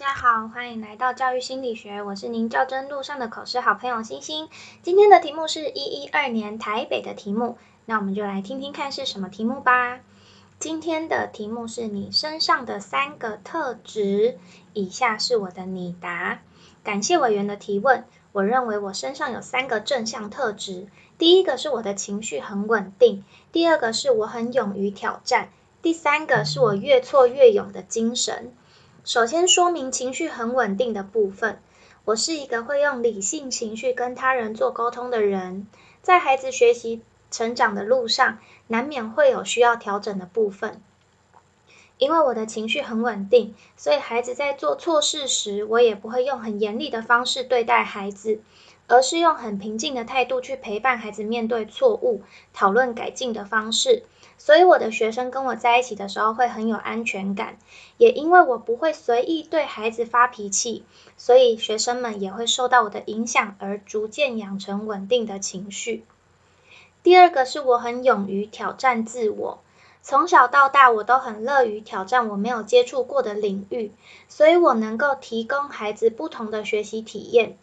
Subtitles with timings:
[0.00, 4.48] 大家好，欢迎来到教育心理学，我是您较真路上的口试好朋友星星。
[4.82, 10.00] 今天的题目是一一二年台北的题目，那我们就来听听看是什么题目吧。
[10.58, 14.38] 今天的题目是你身上的三个特质，
[14.72, 16.40] 以下是我的拟答。
[16.82, 20.88] 感谢委员的提问，我认为我身上有三个正向特质，
[21.18, 23.22] 第一个是我的情绪很稳定，
[23.52, 25.50] 第二个是我很勇于挑战，
[25.82, 28.54] 第三个是我越挫越勇的精神。
[29.02, 31.58] 首先说明情绪很稳定的部分，
[32.04, 35.66] 我是一个会用理性情绪跟他人做沟通的人。
[36.02, 37.00] 在孩子学习
[37.30, 40.82] 成长的路上，难免会有需要调整的部分。
[42.00, 48.40] 因为我的情绪很稳定，所以孩子在做错事时，我也不会用很严厉的方式对待孩子，
[48.88, 52.22] 而是用很平静的态度去陪伴孩子面对错误，
[52.54, 54.02] 讨论改进的方式。
[54.38, 57.58] 所以我的学生跟我在一起的时候会很有安全感，
[57.98, 60.86] 也因为我不会随意对孩子发脾气，
[61.18, 66.04] 所以学生们也会受到我的影响而逐渐养成稳定的情绪。
[67.02, 69.62] 第二个是我很勇于挑战自我，
[70.02, 73.92] 从小到大我都很乐于挑战我没有接触过的领域，
[74.28, 77.56] 所以我能够提供孩子不同的学习体验。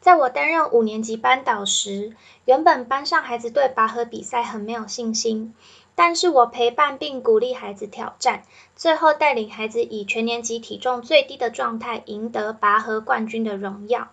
[0.00, 2.12] 在我担任五年级班导时，
[2.44, 5.54] 原本班上孩子对拔河比赛很没有信心，
[5.94, 8.42] 但是我陪伴并鼓励孩子挑战，
[8.76, 14.08] 最后带领孩子以全年级体重最低的状态赢得拔河冠军的荣耀。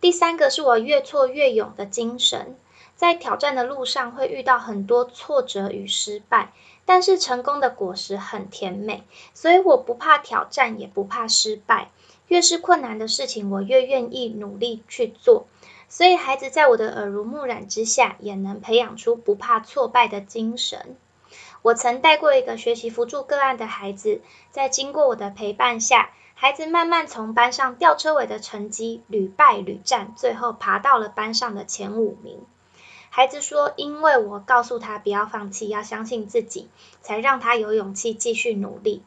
[0.00, 2.56] 第三个是我越挫越勇的精神，
[3.02, 6.52] 在挑战的路上会遇到很多挫折与失败，
[6.84, 9.02] 但是成功的果实很甜美，
[9.34, 11.90] 所以我不怕挑战，也不怕失败。
[12.28, 15.46] 越是困难的事情，我越愿意努力去做。
[15.88, 20.94] 所以，孩子在我的耳濡目染之下，也能培养出不怕挫败的精神。
[21.62, 24.20] 我曾带过一个学习辅助个案的孩子，
[24.52, 32.38] 在经过我的陪伴下，孩子慢慢从班上吊车尾的成绩屡败屡战，最后爬到了班上的前五名。
[33.14, 36.70] 孩子说：“因为我告诉他不要放弃，要相信自己，
[37.02, 39.02] 才让他有勇气继续努力。”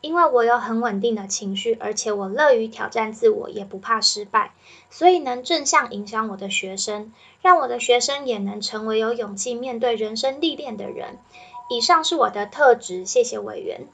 [0.00, 4.52] 因为我有很稳定的情绪，而且我乐于挑战自我，也不怕失败，
[4.90, 11.18] 所以能正向影响我的学生，让我的学生也能成为有勇气面对人生历练的人。
[11.68, 13.88] 以上是我的特质，谢谢委员。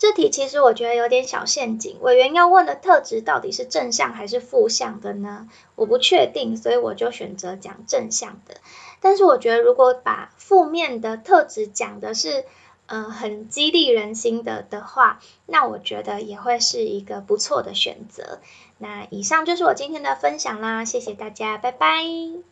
[0.00, 5.48] 这题其实我觉得有点小陷阱，委员要问的特质到底是正向还是负向的呢？
[5.76, 8.56] 我不确定，所以我就选择讲正向的。
[9.00, 12.44] 但是我觉得如果把负面的特质讲的是。
[12.92, 18.40] 嗯，很激励人心的的话，那我觉得也会是一个不错的选择。
[18.78, 22.49] 那以上就是我今天的分享啦，谢谢大家，拜拜。